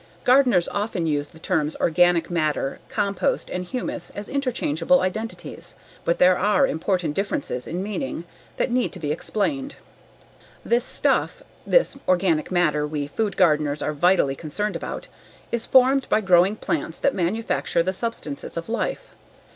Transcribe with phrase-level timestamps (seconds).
[0.23, 5.75] Gardeners often use the terms organic matter, compost, and humus as interchangeable identities.
[6.05, 8.23] But there are important differences in meaning
[8.57, 9.75] that need to be explained.
[10.65, 15.07] This stuff, this organic matter we food gardeners are vitally concerned about,
[15.51, 19.11] is formed by growing plants that manufacture the substances of life.